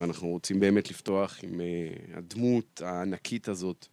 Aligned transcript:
אנחנו 0.00 0.28
רוצים 0.28 0.60
באמת 0.60 0.90
לפתוח 0.90 1.38
עם 1.42 1.60
uh, 1.60 2.18
הדמות 2.18 2.82
הענקית 2.84 3.48
הזאת, 3.48 3.86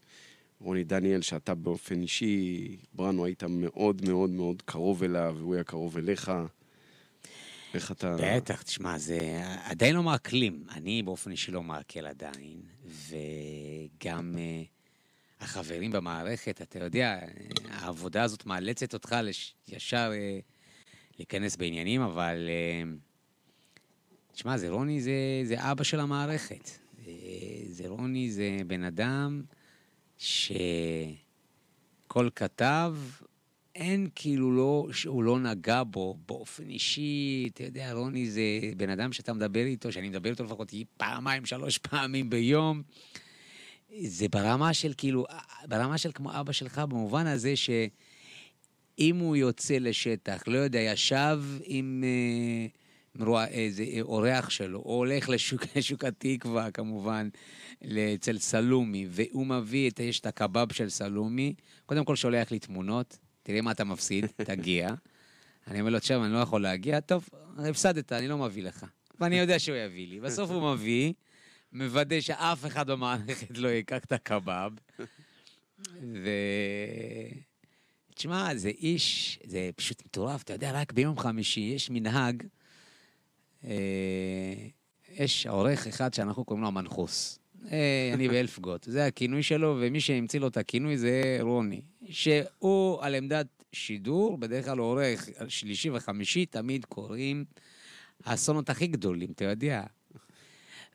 רוני 0.60 0.84
דניאל, 0.84 1.22
שאתה 1.22 1.56
באופן 1.56 2.02
אישי, 2.02 2.78
בראנו, 2.94 3.26
היית 3.26 3.44
מאוד 3.44 4.02
מאוד 4.10 4.30
מאוד 4.30 4.62
קרוב 4.62 5.04
אליו, 5.04 5.36
והוא 5.38 5.56
היה 5.56 5.64
קרוב 5.64 5.98
אליך. 5.98 6.32
איך 7.74 7.92
אתה... 7.92 8.16
בטח, 8.20 8.62
תשמע, 8.62 8.98
זה 8.98 9.20
עדיין 9.64 9.96
לא 9.96 10.04
מעכלים. 10.04 10.64
אני 10.72 11.04
באופן 11.04 11.32
אישי 11.32 11.52
לא 11.52 11.64
מעכל 11.64 12.06
עדיין, 12.06 12.62
וגם 12.86 14.36
uh, 14.36 15.44
החברים 15.44 15.92
במערכת, 15.92 16.62
אתה 16.62 16.80
יודע, 16.80 17.20
העבודה 17.70 18.24
הזאת 18.24 18.46
מאלצת 18.46 18.94
אותך 18.94 19.16
לש... 19.24 19.56
ישר 19.68 20.12
uh, 20.12 20.44
להיכנס 21.18 21.56
בעניינים, 21.56 22.02
אבל... 22.02 22.50
Uh, 22.50 23.15
תשמע, 24.36 24.58
זה 24.58 24.70
רוני 24.70 25.02
זה, 25.02 25.42
זה 25.44 25.72
אבא 25.72 25.84
של 25.84 26.00
המערכת. 26.00 26.70
זה 27.70 27.88
רוני 27.88 28.32
זה 28.32 28.58
בן 28.68 28.84
אדם 28.84 29.44
שכל 30.18 31.20
כתב, 32.36 32.96
אין 33.76 34.08
כאילו 34.16 34.52
לא, 34.52 34.88
שהוא 34.92 35.24
לא 35.24 35.40
נגע 35.40 35.84
בו 35.84 36.18
באופן 36.28 36.70
אישי, 36.70 37.50
אתה 37.54 37.64
יודע, 37.64 37.94
רוני 37.94 38.30
זה 38.30 38.42
בן 38.78 38.90
אדם 38.90 39.14
שאתה 39.14 39.34
מדבר 39.34 39.66
איתו, 39.66 39.92
שאני 39.92 40.10
מדבר 40.10 40.30
איתו 40.30 40.44
לפחות 40.44 40.74
פעמיים, 40.98 41.46
שלוש 41.46 41.78
פעמים 41.78 42.30
ביום. 42.30 42.82
זה 44.00 44.28
ברמה 44.28 44.74
של 44.74 44.94
כאילו, 44.98 45.26
ברמה 45.68 45.98
של 45.98 46.12
כמו 46.14 46.40
אבא 46.40 46.52
שלך, 46.52 46.80
במובן 46.80 47.28
הזה 47.28 47.54
שאם 47.56 49.16
הוא 49.18 49.36
יוצא 49.36 49.78
לשטח, 49.78 50.44
לא 50.48 50.58
יודע, 50.58 50.80
ישב 50.80 51.44
עם... 51.64 52.04
Uh, 53.22 53.48
איזה 53.48 53.86
אורח 54.02 54.50
שלו, 54.50 54.80
או 54.80 54.96
הולך 54.96 55.30
לשוק, 55.30 55.62
לשוק 55.76 56.04
התקווה 56.04 56.72
כמובן, 56.72 57.30
אצל 58.16 58.38
סלומי, 58.38 59.08
והוא 59.10 59.48
מביא, 59.48 59.90
את, 59.90 60.00
יש 60.00 60.20
את 60.20 60.26
הקבב 60.26 60.74
של 60.74 60.90
סלומי, 60.90 61.54
קודם 61.86 62.06
כל 62.06 62.16
שולח 62.16 62.52
לי 62.52 62.60
תמונות, 62.60 63.18
תראה 63.44 63.62
מה 63.62 63.72
אתה 63.72 63.84
מפסיד, 63.84 64.26
תגיע. 64.52 64.90
אני 65.68 65.80
אומר 65.80 65.92
לו, 65.92 66.00
תשמע, 66.00 66.26
אני 66.26 66.34
לא 66.34 66.38
יכול 66.38 66.62
להגיע, 66.62 67.00
טוב, 67.00 67.30
הפסדת, 67.58 68.12
אני 68.12 68.28
לא 68.28 68.38
מביא 68.38 68.64
לך. 68.64 68.86
ואני 69.20 69.40
יודע 69.40 69.60
שהוא 69.60 69.78
יביא 69.78 70.08
לי. 70.08 70.20
בסוף 70.20 70.50
הוא 70.50 70.74
מביא, 70.74 71.14
מוודא 71.74 72.22
שאף 72.22 72.66
אחד 72.66 72.90
במערכת 72.90 73.58
לא 73.58 73.68
ייקח 73.68 74.04
את 74.06 74.12
הקבב. 74.12 74.72
ו... 76.02 76.30
תשמע, 78.16 78.56
זה 78.56 78.70
איש, 78.70 79.40
זה 79.46 79.70
פשוט 79.76 80.06
מטורף, 80.06 80.44
אתה 80.44 80.54
יודע, 80.54 80.72
רק 80.74 80.94
ביום 80.94 81.20
חמישי 81.20 81.60
יש 81.76 81.90
מנהג, 81.90 82.44
יש 85.16 85.48
עורך 85.48 85.88
אחד 85.88 86.14
שאנחנו 86.14 86.46
קוראים 86.46 86.62
לו 86.62 86.68
המנחוס. 86.68 87.40
אה, 87.72 88.12
אני 88.14 88.28
באלפגוט, 88.28 88.84
זה 88.84 89.06
הכינוי 89.06 89.44
שלו, 89.44 89.78
ומי 89.82 90.00
שהמציא 90.00 90.40
לו 90.40 90.48
את 90.48 90.58
הכינוי 90.58 90.98
זה 90.98 91.38
רוני. 91.42 91.82
שהוא 92.10 93.02
על 93.02 93.16
עמדת 93.16 93.48
שידור, 93.72 94.38
בדרך 94.38 94.66
כלל 94.66 94.78
עורך 94.78 95.30
שלישי 95.48 95.90
וחמישי, 95.90 96.46
תמיד 96.46 96.86
קוראים 96.86 97.46
האסונות 98.24 98.70
הכי 98.70 98.88
גדולים, 98.88 99.32
אתה 99.32 99.46
יודע. 99.46 99.84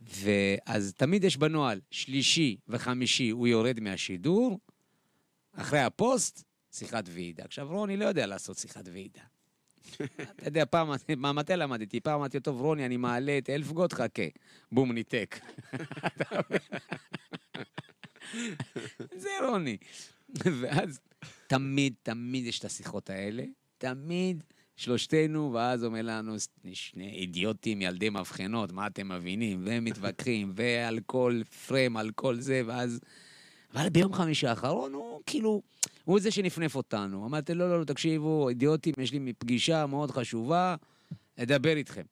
ואז 0.01 0.95
תמיד 0.97 1.25
יש 1.25 1.37
בנוהל, 1.37 1.81
שלישי 1.91 2.57
וחמישי 2.69 3.31
הוא 3.31 3.47
יורד 3.47 3.81
מהשידור, 3.81 4.59
אחרי 5.53 5.81
הפוסט, 5.81 6.45
שיחת 6.73 7.05
ועידה. 7.09 7.45
עכשיו, 7.45 7.69
רוני 7.71 7.97
לא 7.97 8.05
יודע 8.05 8.27
לעשות 8.27 8.57
שיחת 8.57 8.89
ועידה. 8.93 9.23
אתה 10.21 10.49
יודע, 10.49 10.65
פעם, 10.65 10.91
מתי 11.39 11.57
למדתי? 11.57 12.01
פעם 12.01 12.15
אמרתי, 12.15 12.41
טוב, 12.41 12.61
רוני, 12.61 12.87
אני 12.87 12.97
מעלה 12.97 13.39
את 13.39 13.51
אלפגוט, 13.51 13.93
חכה. 13.93 14.23
בום, 14.73 14.93
ניתק. 14.93 15.41
זה 19.23 19.31
רוני. 19.49 19.77
ואז 20.61 21.01
תמיד, 21.47 21.95
תמיד 22.03 22.47
יש 22.47 22.59
את 22.59 22.65
השיחות 22.65 23.11
האלה, 23.11 23.45
תמיד 23.79 24.45
שלושתנו, 24.77 25.53
ואז 25.53 25.85
אומר 25.85 26.01
לנו, 26.03 26.35
שני 26.73 27.11
אידיוטים, 27.11 27.83
ילדי 27.83 28.11
מבחנות, 28.11 28.73
מה 28.73 28.87
אתם 28.87 29.09
מבינים? 29.09 29.63
והם 29.67 29.85
מתווכחים, 29.85 30.53
ועל 30.57 31.01
כל 31.07 31.41
פריים, 31.67 31.97
על 31.97 32.11
כל 32.15 32.41
זה, 32.41 32.63
ואז... 32.67 33.01
אבל 33.75 33.89
ביום 33.89 34.13
חמישי 34.13 34.47
האחרון 34.47 34.93
הוא 34.93 35.21
כאילו... 35.27 35.63
הוא 36.11 36.21
זה 36.21 36.31
שנפנף 36.31 36.75
אותנו. 36.75 37.27
אמרתי, 37.27 37.55
לא, 37.55 37.71
לא, 37.71 37.81
לא, 37.81 37.85
תקשיבו, 37.85 38.49
אידיוטים, 38.49 38.95
יש 38.99 39.13
לי 39.13 39.33
פגישה 39.33 39.87
מאוד 39.87 40.11
חשובה, 40.11 40.77
אדבר 41.37 41.77
איתכם. 41.77 42.03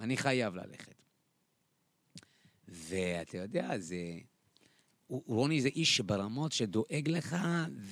אני 0.00 0.16
חייב 0.16 0.54
ללכת. 0.54 0.94
ואתה 2.68 3.38
יודע, 3.38 3.78
זה... 3.78 3.96
רוני 5.08 5.60
זה 5.60 5.68
איש 5.68 5.96
שברמות 5.96 6.52
שדואג 6.52 7.08
לך, 7.08 7.36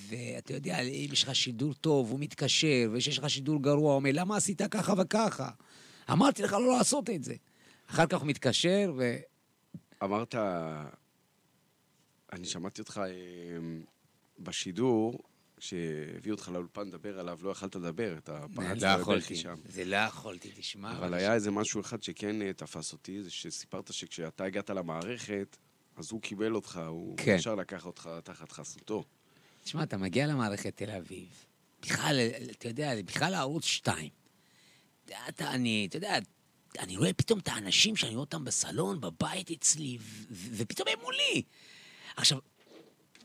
ואתה 0.09 0.55
יודע, 0.55 0.81
אם 0.81 1.09
יש 1.13 1.23
לך 1.23 1.35
שידור 1.35 1.75
טוב, 1.75 2.11
הוא 2.11 2.21
מתקשר, 2.21 2.91
וכשיש 2.93 3.19
לך 3.19 3.31
שידור 3.31 3.63
גרוע, 3.63 3.91
הוא 3.91 3.97
אומר, 3.97 4.11
למה 4.13 4.37
עשית 4.37 4.63
ככה 4.63 4.95
וככה? 4.99 5.51
אמרתי 6.13 6.43
לך 6.43 6.53
לא 6.53 6.77
לעשות 6.79 7.11
את 7.11 7.25
זה. 7.25 7.35
אחר 7.91 8.07
כך 8.07 8.19
הוא 8.19 8.29
מתקשר, 8.29 8.93
ו... 8.97 9.17
אמרת, 10.03 10.35
אני 12.33 12.45
שמעתי 12.45 12.81
אותך 12.81 13.01
בשידור, 14.39 15.23
שהביאו 15.61 16.35
אותך 16.35 16.49
לאולפן 16.49 16.87
לדבר 16.89 17.19
עליו, 17.19 17.39
לא 17.43 17.51
יכלת 17.51 17.77
לדבר, 17.77 18.19
אתה 18.19 18.45
פרצת 18.55 18.83
לא 18.83 18.89
יכולתי, 18.89 19.37
שם. 19.37 19.55
זה 19.69 19.85
לא 19.85 19.97
יכולתי, 19.97 20.51
תשמע. 20.57 20.93
אבל 20.99 21.15
היה 21.15 21.35
איזה 21.35 21.51
משהו 21.51 21.81
אחד 21.81 22.03
שכן 22.03 22.43
אה, 22.43 22.53
תפס 22.53 22.93
אותי, 22.93 23.23
זה 23.23 23.31
שסיפרת 23.31 23.93
שכשאתה 23.93 24.45
הגעת 24.45 24.71
למערכת, 24.71 25.57
אז 25.97 26.13
הוא 26.13 26.23
קיבל 26.23 26.55
אותך, 26.55 26.81
הוא 26.89 27.17
כן. 27.17 27.35
אפשר 27.35 27.55
לקח 27.55 27.87
אותך 27.87 28.11
תחת 28.25 28.53
חסותו. 28.53 29.05
תשמע, 29.65 29.83
אתה 29.83 29.97
מגיע 29.97 30.27
למערכת 30.27 30.77
תל 30.77 30.91
אביב, 30.91 31.29
בכלל, 31.83 32.21
אתה 32.51 32.69
יודע, 32.69 33.03
בכלל 33.03 33.31
לערוץ 33.31 33.65
2. 33.65 34.09
אתה, 35.29 35.51
אני, 35.51 35.87
אתה 35.89 35.97
יודע, 35.97 36.19
אני 36.79 36.97
רואה 36.97 37.13
פתאום 37.13 37.39
את 37.39 37.49
האנשים 37.49 37.97
שאני 37.97 38.11
רואה 38.11 38.21
אותם 38.21 38.45
בסלון, 38.45 39.01
בבית 39.01 39.51
אצלי, 39.51 39.99
ופתאום 40.31 40.89
הם 40.89 40.99
מולי. 41.03 41.43
עכשיו, 42.17 42.39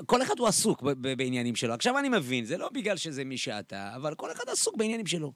כל 0.06 0.22
אחד 0.22 0.40
הוא 0.40 0.48
עסוק 0.48 0.84
בעניינים 1.18 1.56
שלו. 1.56 1.74
עכשיו 1.74 2.00
אני 2.00 2.10
מבין, 2.10 2.46
זה 2.46 2.58
לא 2.58 2.70
בגלל 2.70 2.98
שזה 2.98 3.24
מי 3.24 3.38
שאתה, 3.38 3.96
אבל 3.96 4.16
כל 4.16 4.32
אחד 4.32 4.44
עסוק 4.48 4.78
בעניינים 4.78 5.08
שלו. 5.08 5.34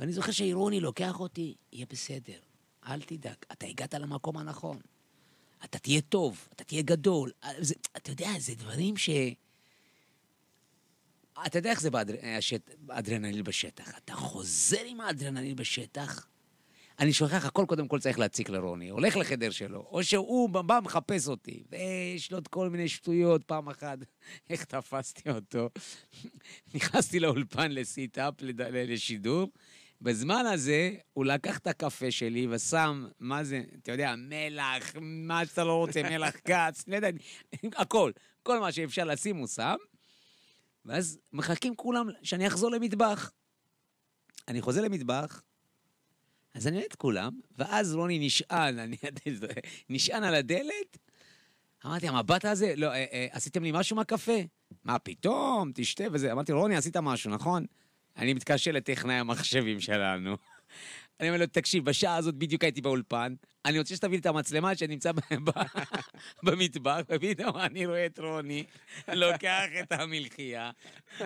ואני 0.00 0.12
זוכר 0.12 0.32
שאירוני 0.32 0.80
לוקח 0.80 1.20
אותי, 1.20 1.54
יהיה 1.72 1.86
בסדר, 1.90 2.38
אל 2.86 3.00
תדאג, 3.00 3.34
אתה 3.52 3.66
הגעת 3.66 3.94
למקום 3.94 4.36
הנכון. 4.36 4.78
אתה 5.64 5.78
תהיה 5.78 6.00
טוב, 6.00 6.48
אתה 6.52 6.64
תהיה 6.64 6.82
גדול. 6.82 7.30
זה, 7.58 7.74
אתה 7.96 8.10
יודע, 8.10 8.30
זה 8.38 8.54
דברים 8.54 8.96
ש... 8.96 9.10
אתה 11.46 11.58
יודע 11.58 11.70
איך 11.70 11.80
זה 11.80 11.90
באדרנליל 12.78 13.42
בשטח. 13.42 13.98
אתה 13.98 14.14
חוזר 14.14 14.84
עם 14.86 15.00
האדרנליל 15.00 15.54
בשטח, 15.54 16.26
אני 16.98 17.12
שוכח, 17.12 17.44
הכל 17.44 17.64
קודם 17.68 17.88
כל 17.88 18.00
צריך 18.00 18.18
להציק 18.18 18.50
לרוני, 18.50 18.88
הולך 18.88 19.16
לחדר 19.16 19.50
שלו, 19.50 19.86
או 19.90 20.04
שהוא 20.04 20.48
בא 20.48 20.80
מחפש 20.82 21.28
אותי, 21.28 21.62
ויש 21.70 22.32
לו 22.32 22.38
את 22.38 22.48
כל 22.48 22.70
מיני 22.70 22.88
שטויות, 22.88 23.44
פעם 23.44 23.68
אחת, 23.68 23.98
איך 24.50 24.64
תפסתי 24.64 25.30
אותו? 25.30 25.70
נכנסתי 26.74 27.20
לאולפן 27.20 27.72
לסיט-אפ, 27.72 28.34
לשידור, 28.72 29.48
בזמן 30.00 30.46
הזה 30.46 30.90
הוא 31.12 31.24
לקח 31.24 31.58
את 31.58 31.66
הקפה 31.66 32.10
שלי 32.10 32.46
ושם, 32.50 33.06
מה 33.20 33.44
זה, 33.44 33.62
אתה 33.82 33.92
יודע, 33.92 34.14
מלח, 34.18 34.92
מה 35.00 35.46
שאתה 35.46 35.64
לא 35.64 35.74
רוצה, 35.74 36.02
מלח 36.02 36.34
כץ, 36.48 36.84
לא 36.88 36.96
יודע, 36.96 37.08
הכל, 37.76 38.12
כל 38.42 38.60
מה 38.60 38.72
שאפשר 38.72 39.04
לשים 39.04 39.36
הוא 39.36 39.46
שם, 39.46 39.76
ואז 40.84 41.18
מחכים 41.32 41.76
כולם 41.76 42.08
שאני 42.22 42.46
אחזור 42.46 42.70
למטבח. 42.70 43.32
אני 44.48 44.60
חוזר 44.60 44.80
למטבח, 44.80 45.42
אז 46.54 46.66
אני 46.66 46.76
רואה 46.76 46.86
את 46.86 46.94
כולם, 46.94 47.40
ואז 47.58 47.94
רוני 47.94 48.18
נשען, 48.18 48.78
אני 48.78 48.96
נשען 49.90 50.24
על 50.24 50.34
הדלת, 50.34 50.98
אמרתי, 51.86 52.08
המבט 52.08 52.44
הזה, 52.44 52.74
לא, 52.76 52.86
אה, 52.86 53.04
אה, 53.12 53.26
עשיתם 53.30 53.62
לי 53.62 53.70
משהו 53.74 53.96
מהקפה? 53.96 54.38
מה 54.84 54.98
פתאום, 54.98 55.72
תשתה 55.74 56.04
וזה. 56.12 56.32
אמרתי, 56.32 56.52
רוני, 56.52 56.76
עשית 56.76 56.96
משהו, 56.96 57.30
נכון? 57.30 57.66
אני 58.16 58.34
מתקשר 58.34 58.72
לטכנאי 58.72 59.14
המחשבים 59.14 59.80
שלנו. 59.80 60.36
אני 61.22 61.30
אומר 61.30 61.40
לו, 61.40 61.46
תקשיב, 61.46 61.84
בשעה 61.84 62.16
הזאת 62.16 62.34
בדיוק 62.34 62.64
הייתי 62.64 62.80
באולפן, 62.80 63.34
אני 63.64 63.78
רוצה 63.78 63.96
שתביא 63.96 64.12
לי 64.12 64.20
את 64.20 64.26
המצלמה 64.26 64.76
שאני 64.76 64.94
נמצא 64.94 65.10
במטבח, 66.44 67.00
ופתאום 67.08 67.56
אני 67.56 67.86
רואה 67.86 68.06
את 68.06 68.18
רוני, 68.18 68.64
לוקח 69.08 69.64
את 69.80 69.92
המלחייה, 69.92 70.70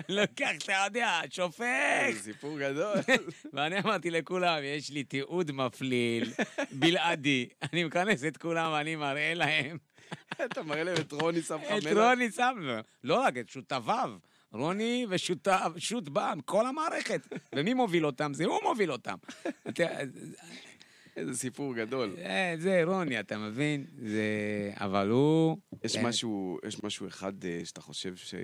לוקח, 0.09 0.51
אתה 0.65 0.73
יודע, 0.87 1.21
שופך. 1.31 1.65
זה 2.13 2.23
סיפור 2.23 2.59
גדול. 2.59 2.97
ואני 3.53 3.79
אמרתי 3.79 4.11
לכולם, 4.11 4.59
יש 4.63 4.91
לי 4.91 5.05
תיעוד 5.05 5.53
מפליל, 5.53 6.33
בלעדי. 6.73 7.49
אני 7.73 7.85
מכנס 7.85 8.25
את 8.25 8.37
כולם 8.37 8.73
ואני 8.73 8.97
מראה 8.97 9.35
להם. 9.35 9.79
אתה 10.45 10.63
מראה 10.63 10.85
להם 10.85 10.97
את 10.97 11.13
רוני 11.13 11.43
שם 11.43 11.59
לך? 11.71 11.87
את 11.87 11.93
רוני 11.93 12.31
שם, 12.31 12.55
לא 13.05 13.21
רק 13.21 13.37
את 13.37 13.49
שותפיו. 13.49 14.11
רוני 14.53 15.07
ושות 15.09 16.09
בעם, 16.09 16.41
כל 16.41 16.67
המערכת. 16.67 17.21
ומי 17.55 17.75
מוביל 17.75 18.07
אותם? 18.07 18.35
זה 18.35 18.45
הוא 18.45 18.59
מוביל 18.63 18.93
אותם. 18.93 19.17
איזה 21.17 21.35
סיפור 21.35 21.75
גדול. 21.75 22.17
אה, 22.19 22.55
זה 22.59 22.79
אירוני, 22.79 23.21
אתה 23.21 23.39
מבין? 23.39 23.87
זה... 24.03 24.73
אבל 24.75 25.09
הוא... 25.09 25.57
יש 25.85 25.97
כן. 25.97 26.07
משהו, 26.07 26.59
יש 26.67 26.83
משהו 26.85 27.09
אחד 27.09 27.45
אה, 27.45 27.61
שאתה 27.65 27.81
חושב 27.81 28.17
ש... 28.17 28.35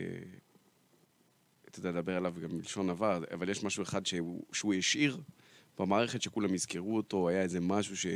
אתה 1.69 1.79
יודע, 1.79 1.91
לדבר 1.91 2.17
עליו 2.17 2.35
גם 2.43 2.59
בלשון 2.59 2.91
עבר, 2.91 3.25
אבל 3.35 3.49
יש 3.49 3.65
משהו 3.65 3.83
אחד 3.83 4.07
שהוא, 4.07 4.45
שהוא 4.53 4.75
השאיר 4.75 5.21
במערכת 5.79 6.23
שכולם 6.23 6.55
יזכרו 6.55 6.97
אותו, 6.97 7.29
היה 7.29 7.43
איזה 7.43 7.61
משהו 7.61 7.97
ש... 7.97 8.07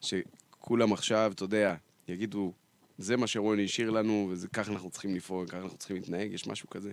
שכולם 0.00 0.92
עכשיו, 0.92 1.32
אתה 1.34 1.44
יודע, 1.44 1.74
יגידו, 2.08 2.52
זה 2.98 3.16
מה 3.16 3.26
שרוני 3.26 3.64
השאיר 3.64 3.90
לנו, 3.90 4.32
וככה 4.40 4.72
אנחנו 4.72 4.90
צריכים 4.90 5.14
לפעול, 5.14 5.46
ככה 5.46 5.58
אנחנו 5.58 5.78
צריכים 5.78 5.96
להתנהג, 5.96 6.32
יש 6.32 6.46
משהו 6.46 6.70
כזה. 6.70 6.92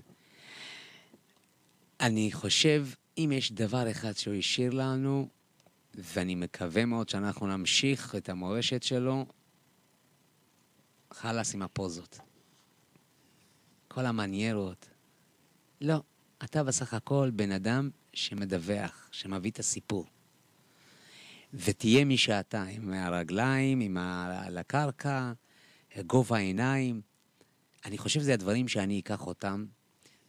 אני 1.99 2.31
חושב, 2.31 2.87
אם 3.17 3.31
יש 3.33 3.51
דבר 3.51 3.91
אחד 3.91 4.13
שהוא 4.13 4.35
השאיר 4.35 4.73
לנו, 4.73 5.27
ואני 5.93 6.35
מקווה 6.35 6.85
מאוד 6.85 7.09
שאנחנו 7.09 7.47
נמשיך 7.47 8.15
את 8.15 8.29
המורשת 8.29 8.83
שלו, 8.83 9.25
חלאס 11.11 11.53
עם 11.53 11.61
הפוזות. 11.61 12.19
כל 13.87 14.05
המניירות. 14.05 14.89
לא, 15.81 16.01
אתה 16.43 16.63
בסך 16.63 16.93
הכל 16.93 17.31
בן 17.33 17.51
אדם 17.51 17.89
שמדווח, 18.13 19.09
שמביא 19.11 19.51
את 19.51 19.59
הסיפור. 19.59 20.05
ותהיה 21.53 22.05
מי 22.05 22.17
שאתה, 22.17 22.63
עם 22.63 22.93
הרגליים, 22.93 23.79
עם 23.79 23.97
ה... 23.97 24.41
על 24.45 24.57
הקרקע, 24.57 25.33
גובה 26.01 26.37
העיניים. 26.37 27.01
אני 27.85 27.97
חושב 27.97 28.19
שזה 28.19 28.33
הדברים 28.33 28.67
שאני 28.67 28.99
אקח 28.99 29.27
אותם, 29.27 29.65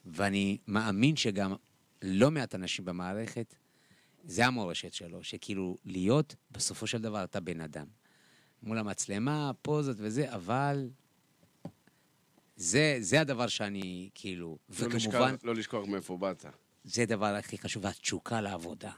ואני 0.05 0.59
מאמין 0.67 1.17
שגם 1.17 1.55
לא 2.03 2.31
מעט 2.31 2.55
אנשים 2.55 2.85
במערכת, 2.85 3.55
זה 4.25 4.47
המורשת 4.47 4.93
שלו, 4.93 5.23
שכאילו 5.23 5.77
להיות, 5.85 6.35
בסופו 6.51 6.87
של 6.87 7.03
דבר 7.03 7.25
אתה 7.25 7.41
בן 7.41 7.61
אדם. 7.61 7.87
מול 8.63 8.79
המצלמה, 8.79 9.51
פוזות 9.63 9.97
וזה, 10.01 10.35
אבל 10.35 10.91
זה, 12.57 12.97
זה 13.01 13.21
הדבר 13.21 13.47
שאני, 13.47 14.11
כאילו, 14.15 14.59
לא 14.69 14.75
וכמובן, 14.75 14.97
לשכוח, 14.97 15.31
לא 15.45 15.55
לשכוח 15.55 15.89
מאיפה 15.89 16.17
באת. 16.17 16.45
זה 16.85 17.03
הדבר 17.03 17.35
הכי 17.35 17.59
חשוב, 17.59 17.87
התשוקה 17.87 18.41
לעבודה. 18.41 18.93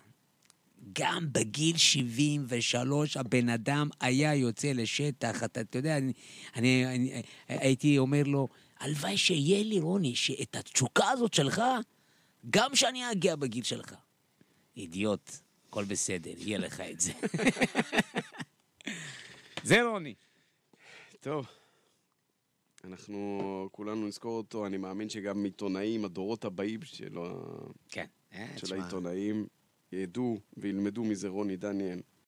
גם 0.93 1.27
בגיל 1.33 1.77
73 1.77 3.17
הבן 3.17 3.49
אדם 3.49 3.89
היה 4.01 4.35
יוצא 4.35 4.73
לשטח, 4.73 5.45
אתה, 5.45 5.61
אתה 5.61 5.79
יודע, 5.79 5.97
אני, 5.97 6.13
אני, 6.57 6.87
אני 6.87 7.23
הייתי 7.49 7.99
אומר 7.99 8.23
לו, 8.23 8.49
הלוואי 8.81 9.17
שיהיה 9.17 9.65
לי, 9.65 9.81
רוני, 9.81 10.15
שאת 10.15 10.57
התשוקה 10.57 11.11
הזאת 11.11 11.35
שלך, 11.35 11.63
גם 12.51 12.77
שאני 12.77 13.13
אגיע 13.13 13.37
בגיל 13.37 13.65
שלך. 13.65 13.95
אידיוט, 14.77 15.31
הכל 15.69 15.85
בסדר, 15.85 16.33
יהיה 16.37 16.59
לך 16.59 16.81
את 16.81 17.01
זה. 17.01 17.13
זה 19.69 19.83
רוני. 19.83 20.15
טוב, 21.21 21.47
אנחנו 22.85 23.69
כולנו 23.73 24.07
נזכור 24.07 24.37
אותו, 24.37 24.67
אני 24.67 24.77
מאמין 24.77 25.09
שגם 25.09 25.45
עיתונאים, 25.45 26.05
הדורות 26.05 26.45
הבאים 26.45 26.81
שלו, 26.83 27.43
כן. 27.89 28.07
אה, 28.33 28.47
של 28.57 28.67
תשמע, 28.67 28.83
העיתונאים, 28.83 29.47
ידעו 29.93 30.39
וילמדו 30.57 31.05
מזה 31.05 31.29
רוני 31.29 31.57
דניאל. 31.57 32.01